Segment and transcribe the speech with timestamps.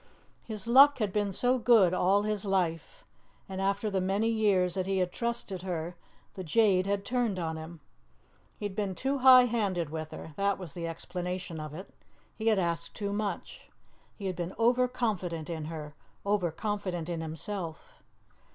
[0.41, 3.05] His luck had been so good all his life,
[3.47, 5.95] and after the many years that he had trusted her,
[6.33, 7.81] the jade had turned on him!
[8.57, 11.93] He had been too high handed with her, that was the explanation of it!
[12.35, 13.69] He had asked too much.
[14.15, 15.93] He had been over confident in her,
[16.25, 18.01] over confident in himself.